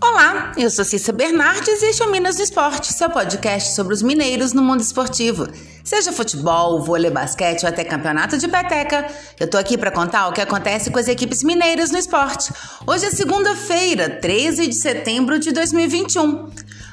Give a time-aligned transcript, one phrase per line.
[0.00, 3.92] Olá, eu sou Cissa Bernardes e este é o Minas do Esporte, seu podcast sobre
[3.92, 5.46] os mineiros no mundo esportivo.
[5.84, 9.06] Seja futebol, vôlei, basquete ou até campeonato de peteca,
[9.38, 12.50] eu tô aqui para contar o que acontece com as equipes mineiras no esporte.
[12.86, 16.48] Hoje é segunda-feira, 13 de setembro de 2021.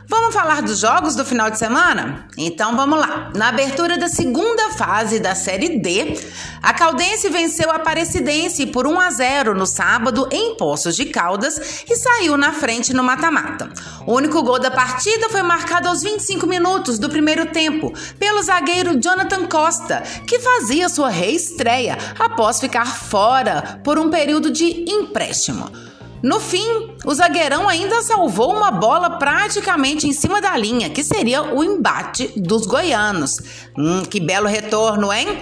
[0.07, 2.27] Vamos falar dos jogos do final de semana?
[2.37, 3.31] Então vamos lá.
[3.35, 6.19] Na abertura da segunda fase da Série D,
[6.61, 11.83] a Caldense venceu a Aparecidense por 1 a 0 no sábado em Poços de Caldas
[11.89, 13.69] e saiu na frente no mata-mata.
[14.05, 18.99] O único gol da partida foi marcado aos 25 minutos do primeiro tempo pelo zagueiro
[18.99, 25.92] Jonathan Costa, que fazia sua reestreia após ficar fora por um período de empréstimo.
[26.23, 31.43] No fim, o zagueirão ainda salvou uma bola praticamente em cima da linha, que seria
[31.43, 33.41] o embate dos goianos.
[33.77, 35.41] Hum, que belo retorno, hein?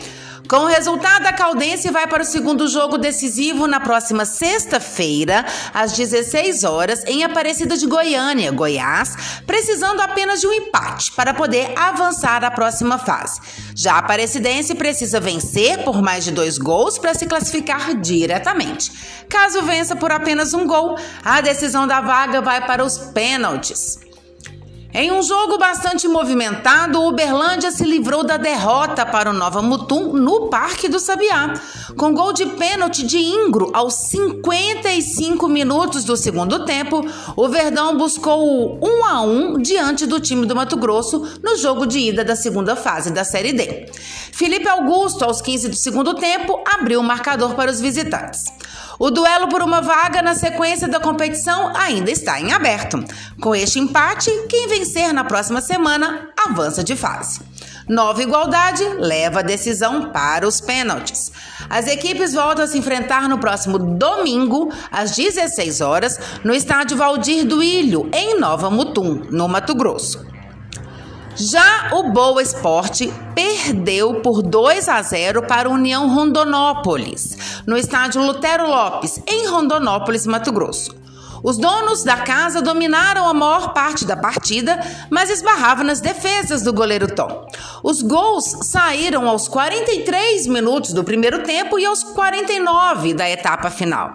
[0.51, 5.93] Com o resultado, a Caldense vai para o segundo jogo decisivo na próxima sexta-feira, às
[5.93, 9.15] 16 horas, em Aparecida de Goiânia, Goiás,
[9.47, 13.39] precisando apenas de um empate para poder avançar à próxima fase.
[13.73, 18.91] Já a Aparecidense precisa vencer por mais de dois gols para se classificar diretamente.
[19.29, 24.10] Caso vença por apenas um gol, a decisão da vaga vai para os pênaltis.
[24.93, 30.11] Em um jogo bastante movimentado, o Uberlândia se livrou da derrota para o Nova Mutum
[30.11, 31.53] no Parque do Sabiá,
[31.95, 37.05] com gol de pênalti de Ingro aos 55 minutos do segundo tempo.
[37.37, 41.85] O Verdão buscou o 1 a 1 diante do time do Mato Grosso no jogo
[41.85, 43.89] de ida da segunda fase da Série D.
[44.33, 48.43] Felipe Augusto, aos 15 do segundo tempo, abriu o marcador para os visitantes.
[49.01, 53.03] O duelo por uma vaga na sequência da competição ainda está em aberto.
[53.41, 57.41] Com este empate, quem vencer na próxima semana avança de fase.
[57.89, 61.31] Nova igualdade leva a decisão para os pênaltis.
[61.67, 67.43] As equipes voltam a se enfrentar no próximo domingo, às 16 horas, no estádio Valdir
[67.43, 70.30] do Ilho, em Nova Mutum, no Mato Grosso.
[71.35, 78.21] Já o Boa Esporte perdeu por 2 a 0 para a União Rondonópolis, no estádio
[78.21, 80.99] Lutero Lopes, em Rondonópolis, Mato Grosso.
[81.43, 86.71] Os donos da casa dominaram a maior parte da partida, mas esbarravam nas defesas do
[86.71, 87.47] goleiro Tom.
[87.81, 94.13] Os gols saíram aos 43 minutos do primeiro tempo e aos 49 da etapa final.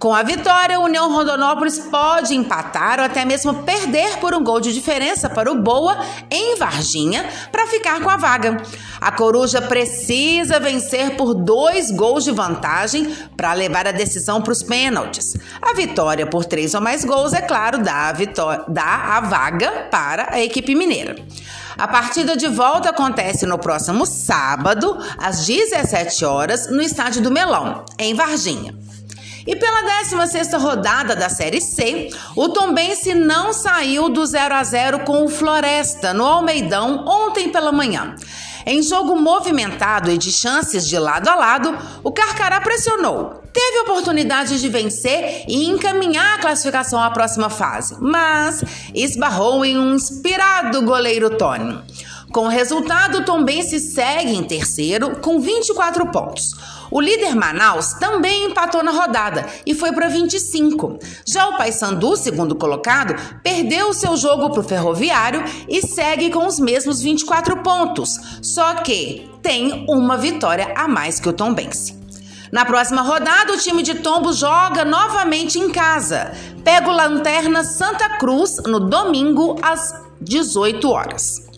[0.00, 4.58] Com a vitória, a União Rondonópolis pode empatar ou até mesmo perder por um gol
[4.58, 5.94] de diferença para o Boa
[6.30, 8.62] em Varginha para ficar com a vaga.
[8.98, 14.62] A Coruja precisa vencer por dois gols de vantagem para levar a decisão para os
[14.62, 15.36] pênaltis.
[15.60, 19.86] A vitória por três ou mais gols, é claro, dá a, vitória, dá a vaga
[19.90, 21.14] para a equipe mineira.
[21.76, 27.84] A partida de volta acontece no próximo sábado, às 17 horas, no estádio do Melão,
[27.98, 28.74] em Varginha.
[29.46, 35.00] E pela 16ª rodada da Série C, o Tombense não saiu do 0 a 0
[35.00, 38.14] com o Floresta no Almeidão ontem pela manhã.
[38.66, 44.60] Em jogo movimentado e de chances de lado a lado, o Carcará pressionou, teve oportunidade
[44.60, 48.62] de vencer e encaminhar a classificação à próxima fase, mas
[48.94, 51.80] esbarrou em um inspirado goleiro Tony.
[52.32, 56.52] Com o resultado, o Tombense segue em terceiro com 24 pontos.
[56.88, 60.98] O líder Manaus também empatou na rodada e foi para 25.
[61.26, 66.46] Já o Paysandu, segundo colocado, perdeu o seu jogo para o Ferroviário e segue com
[66.46, 71.98] os mesmos 24 pontos, só que tem uma vitória a mais que o Tombense.
[72.52, 76.32] Na próxima rodada, o time de Tombo joga novamente em casa.
[76.62, 81.49] Pega o Lanterna Santa Cruz no domingo às 18 horas.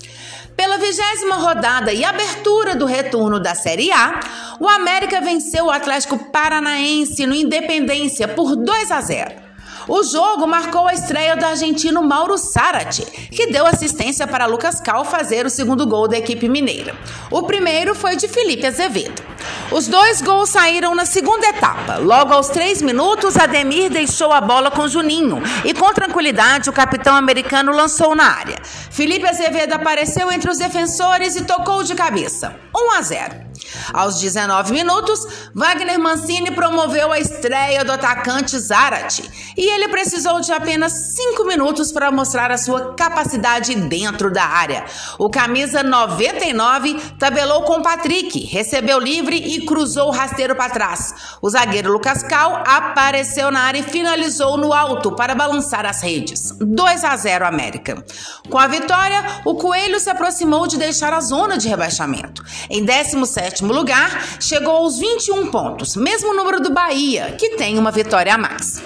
[0.56, 4.20] Pela vigésima rodada e abertura do retorno da Série A,
[4.60, 9.42] o América venceu o Atlético Paranaense no Independência por 2 a 0.
[9.88, 15.04] O jogo marcou a estreia do argentino Mauro Sarati, que deu assistência para Lucas Cal
[15.04, 16.94] fazer o segundo gol da equipe mineira.
[17.30, 19.31] O primeiro foi de Felipe Azevedo.
[19.74, 21.96] Os dois gols saíram na segunda etapa.
[21.96, 27.16] Logo aos três minutos, Ademir deixou a bola com Juninho e, com tranquilidade, o capitão
[27.16, 28.60] americano lançou na área.
[28.62, 32.54] Felipe Azevedo apareceu entre os defensores e tocou de cabeça.
[32.76, 33.52] 1 a 0.
[33.94, 39.22] Aos 19 minutos, Wagner Mancini promoveu a estreia do atacante Zarate
[39.56, 44.84] e ele precisou de apenas 5 minutos para mostrar a sua capacidade dentro da área.
[45.18, 51.14] O camisa 99 tabelou com Patrick, recebeu livre e cruzou o rasteiro para trás.
[51.40, 56.52] O zagueiro Lucas Cal apareceu na área e finalizou no alto para balançar as redes.
[56.60, 58.04] 2 a 0 América.
[58.48, 62.42] Com a vitória, o Coelho se aproximou de deixar a zona de rebaixamento.
[62.70, 67.90] Em 17 sétimo lugar, chegou aos 21 pontos, mesmo número do Bahia, que tem uma
[67.90, 68.82] vitória a mais.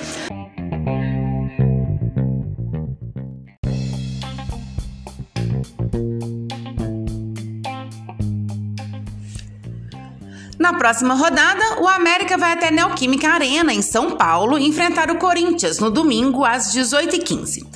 [10.76, 15.90] Próxima rodada, o América vai até Neoquímica Arena, em São Paulo, enfrentar o Corinthians no
[15.90, 17.66] domingo às 18h15.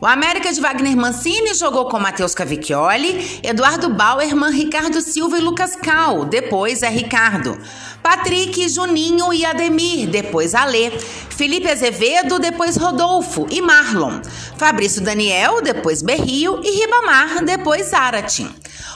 [0.00, 5.76] O América de Wagner Mancini jogou com Matheus Cavicchioli, Eduardo Bauerman, Ricardo Silva e Lucas
[5.76, 7.58] Cal, depois é Ricardo.
[8.02, 10.90] Patrick, Juninho e Ademir, depois Alê.
[10.90, 14.22] Felipe Azevedo, depois Rodolfo e Marlon.
[14.56, 18.48] Fabrício Daniel, depois Berrio e Ribamar, depois Zaratin.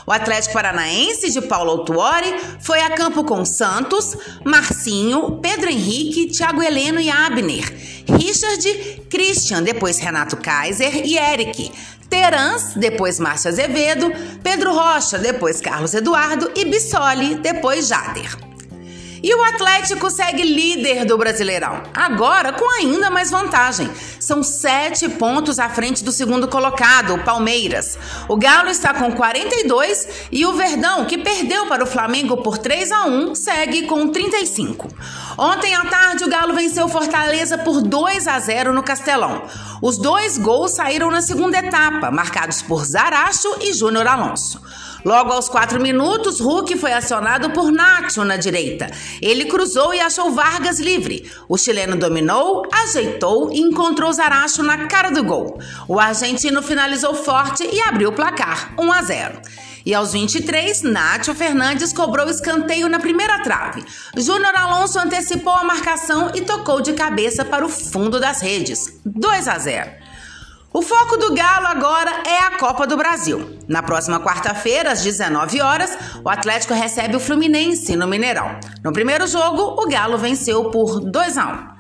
[0.07, 6.63] O Atlético Paranaense de Paulo Autuori foi a campo com Santos, Marcinho, Pedro Henrique, Thiago
[6.63, 7.65] Heleno e Abner,
[8.07, 11.73] Richard, Christian, depois Renato Kaiser e Eric,
[12.11, 14.13] Terans, depois Márcio Azevedo,
[14.43, 18.54] Pedro Rocha, depois Carlos Eduardo e Bissoli, depois Jader.
[19.25, 23.91] E o Atlético segue líder do Brasileirão, agora com ainda mais vantagem.
[24.21, 27.99] São sete pontos à frente do segundo colocado, o Palmeiras.
[28.29, 32.93] O Galo está com 42 e o Verdão, que perdeu para o Flamengo por 3
[32.93, 34.89] a 1, segue com 35.
[35.39, 39.45] Ontem à tarde, o Galo venceu Fortaleza por 2 a 0 no Castelão.
[39.81, 44.61] Os dois gols saíram na segunda etapa, marcados por Zaracho e Júnior Alonso.
[45.05, 48.91] Logo aos quatro minutos, Hulk foi acionado por Nacho na direita.
[49.21, 51.31] Ele cruzou e achou Vargas livre.
[51.47, 55.59] O chileno dominou, ajeitou e encontrou Zaracho na cara do gol.
[55.87, 59.41] O argentino finalizou forte e abriu o placar, 1 a 0.
[59.87, 63.85] E aos 23, Nátio Fernandes cobrou escanteio na primeira trave.
[64.17, 68.99] Júnior Alonso antecipou a marcação e tocou de cabeça para o fundo das redes.
[69.05, 70.04] 2 a 0.
[70.77, 73.61] O foco do Galo agora é a Copa do Brasil.
[73.69, 78.59] Na próxima quarta-feira, às 19 horas, o Atlético recebe o Fluminense no Mineirão.
[78.83, 81.74] No primeiro jogo, o Galo venceu por 2 a 1.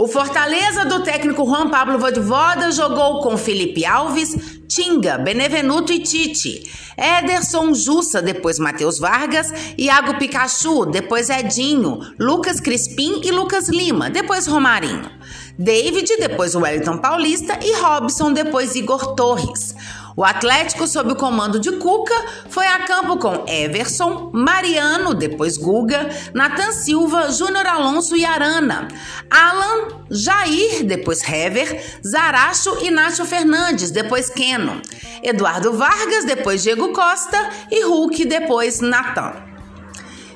[0.00, 6.62] O Fortaleza do técnico Juan Pablo Vodivoda jogou com Felipe Alves, Tinga, Benevenuto e Tite.
[6.96, 14.46] Ederson Jussa, depois Matheus Vargas, Iago Pikachu, depois Edinho, Lucas Crispim e Lucas Lima, depois
[14.46, 15.10] Romarinho.
[15.58, 19.74] David, depois Wellington Paulista e Robson, depois Igor Torres.
[20.20, 22.14] O Atlético, sob o comando de Cuca,
[22.50, 28.86] foi a campo com Everson, Mariano, depois Guga, Nathan Silva, Júnior Alonso e Arana,
[29.30, 34.82] Alan, Jair, depois Hever, Zaracho e Nacho Fernandes, depois Keno,
[35.22, 39.49] Eduardo Vargas, depois Diego Costa e Hulk, depois Natan.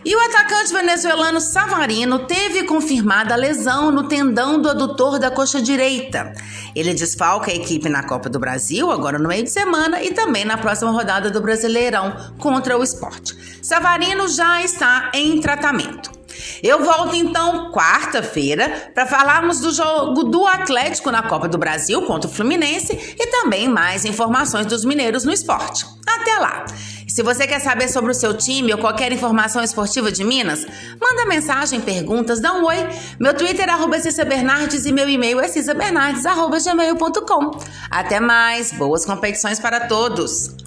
[0.04, 6.34] E o atacante venezuelano Savarino teve confirmada lesão no tendão do adutor da coxa direita.
[6.76, 10.44] Ele desfalca a equipe na Copa do Brasil, agora no meio de semana, e também
[10.44, 13.34] na próxima rodada do Brasileirão contra o esporte.
[13.62, 16.23] Savarino já está em tratamento.
[16.64, 22.30] Eu volto então quarta-feira para falarmos do jogo do Atlético na Copa do Brasil contra
[22.30, 25.84] o Fluminense e também mais informações dos mineiros no esporte.
[26.06, 26.64] Até lá!
[27.06, 30.64] Se você quer saber sobre o seu time ou qualquer informação esportiva de Minas,
[30.98, 32.78] manda mensagem, perguntas, dá um oi.
[33.20, 37.60] Meu Twitter é Cissa Bernardes e meu e-mail é cissabernardes.gmail.com.
[37.90, 40.63] Até mais, boas competições para todos!